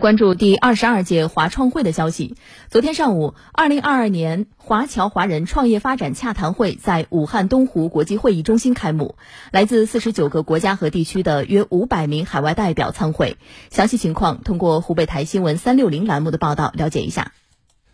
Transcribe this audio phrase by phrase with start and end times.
[0.00, 2.34] 关注第二十二届华创会的消息。
[2.70, 9.14] 昨天上午，二零二二年华侨华人创业发展洽谈会在武汉东湖国际会议中心开幕，
[9.52, 13.36] 来自四十九个国家和地区的约五百名海外代表参会。
[13.70, 17.32] 详细情况，通过湖北台新闻三六零栏目的报道了解一下。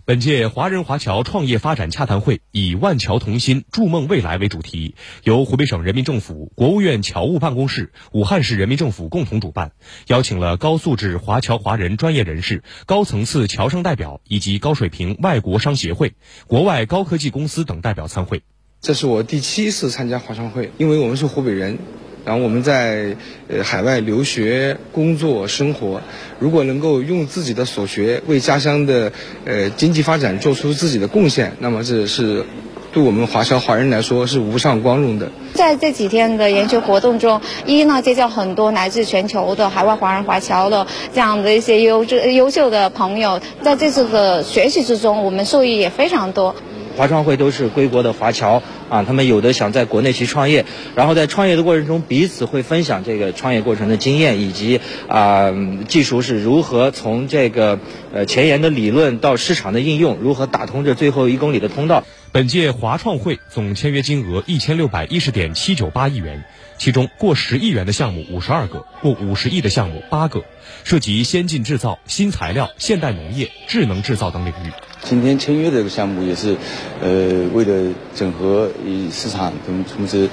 [0.07, 4.95] 本届华人华侨创业发展洽谈会以“万侨同心，筑梦未来”为主题，
[5.25, 9.73] 由湖北省人民政府、国务院侨务办公室、武汉市人民政府共同主办，
[10.07, 16.15] 邀请了高素质华侨华人专业人士、高层次侨商代表以及高水平外国商协会、
[16.47, 18.45] 国外高科技公司等代表参会。
[18.81, 21.79] 这是我第七次参加华商会，因为我们是湖北人。
[22.27, 23.17] 然后我们在
[23.49, 26.01] 呃海外留学、工作、生活，
[26.41, 29.13] 如果能够用自己的所学为家乡的
[29.45, 32.45] 呃经济发展做出自己的贡献，那么这是
[32.93, 35.31] 对我们华侨华人来说是无上光荣的。
[35.55, 40.85] 在这几天的研学活动中，一呢结交很多来自全球的海外华人华侨的
[41.15, 46.57] 这样的一些优质优秀的朋友，在这次的学习之中，我们受益也非常多。
[46.97, 55.53] 华创会都是归国的华侨啊，他们有的想在国内去创业，然后在创业的过程中彼此会分享这个创业过程的经验，以及啊
[55.87, 57.79] 技术是如何从这个
[58.13, 62.03] 呃前沿的理论到市场的应用，如何打通这最后一公里的通道。
[62.33, 66.45] 本届华创会总签约金额一千六百一十点七九八亿元，
[66.77, 70.45] 其中过十亿元的项目五十二个，过五十亿的项目八个，
[70.85, 74.73] 涉及先进制造、新材料、现代农业、智能制造等领域。
[75.09, 76.57] 今天签约的这个项目也是，
[77.01, 80.29] 呃，为了整合以市场，同同时，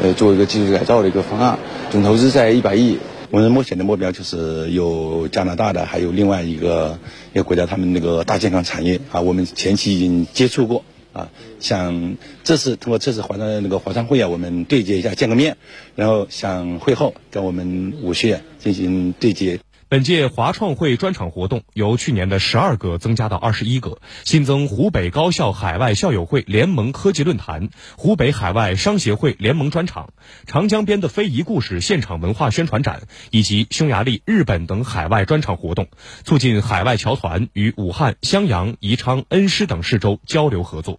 [0.00, 1.58] 呃，做一个技术改造的一个方案，
[1.90, 2.98] 总投资在一百亿。
[3.30, 6.98] 我们目前的目标就是有加拿大的，还有另外一个
[7.34, 11.28] 一个国家，他们那个大健康产业啊，我们前期已经接触过啊，
[11.60, 15.58] 想这次通过这次华商那个华商会啊，我们对接一下，见个面，
[15.96, 19.60] 然后想会后跟我们武穴进行对接。
[19.88, 30.10] 本届华创会专场活动由去年的十二个增加到二十一个，新增湖北高校海外校友会联盟科技论坛、湖北海外商协会联盟专场、
[30.46, 35.88] 长江边的非遗故事现场文化宣传展，以及匈牙利、日本等海外专场活动，
[36.24, 40.92] 促进海外侨团与武汉、襄阳、宜昌、恩施等市州交流合作。